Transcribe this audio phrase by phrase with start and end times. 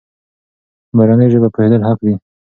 [0.87, 2.13] په مورنۍ ژبه پوهېدل حق دی.